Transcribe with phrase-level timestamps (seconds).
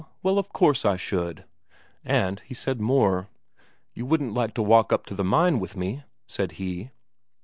[0.23, 1.43] Well, of course I should."
[2.03, 3.27] And he said more:
[3.93, 6.89] "You wouldn't like to walk up to the mine with me?" said he.